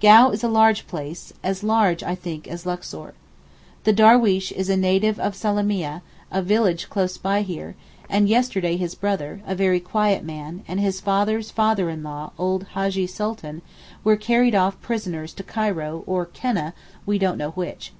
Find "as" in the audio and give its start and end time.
2.48-2.66